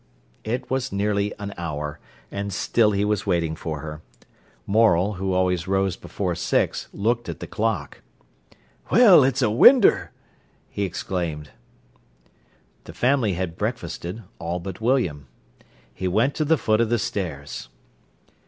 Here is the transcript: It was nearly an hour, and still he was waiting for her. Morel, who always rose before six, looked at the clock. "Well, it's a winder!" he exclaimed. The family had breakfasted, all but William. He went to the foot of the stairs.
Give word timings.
It 0.43 0.67
was 0.71 0.91
nearly 0.91 1.31
an 1.37 1.53
hour, 1.59 1.99
and 2.31 2.51
still 2.51 2.89
he 2.89 3.05
was 3.05 3.27
waiting 3.27 3.55
for 3.55 3.81
her. 3.81 4.01
Morel, 4.65 5.13
who 5.17 5.31
always 5.31 5.67
rose 5.67 5.95
before 5.95 6.33
six, 6.33 6.87
looked 6.91 7.29
at 7.29 7.39
the 7.39 7.45
clock. 7.45 8.01
"Well, 8.89 9.23
it's 9.23 9.43
a 9.43 9.51
winder!" 9.51 10.09
he 10.71 10.85
exclaimed. 10.85 11.51
The 12.85 12.93
family 12.93 13.33
had 13.33 13.55
breakfasted, 13.59 14.23
all 14.39 14.59
but 14.59 14.81
William. 14.81 15.27
He 15.93 16.07
went 16.07 16.33
to 16.33 16.45
the 16.45 16.57
foot 16.57 16.81
of 16.81 16.89
the 16.89 16.97
stairs. 16.97 17.69